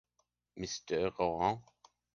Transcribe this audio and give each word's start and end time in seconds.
Mister 0.55 1.13
Louarn 1.19 1.61